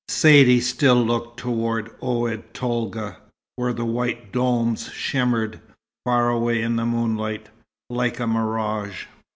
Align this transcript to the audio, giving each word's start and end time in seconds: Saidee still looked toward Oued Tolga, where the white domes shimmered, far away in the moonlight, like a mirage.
Saidee 0.07 0.61
still 0.61 1.03
looked 1.05 1.37
toward 1.37 1.91
Oued 2.01 2.55
Tolga, 2.55 3.17
where 3.55 3.71
the 3.71 3.85
white 3.85 4.33
domes 4.33 4.89
shimmered, 4.91 5.59
far 6.05 6.31
away 6.31 6.59
in 6.63 6.75
the 6.75 6.87
moonlight, 6.87 7.49
like 7.87 8.19
a 8.19 8.25
mirage. 8.25 9.05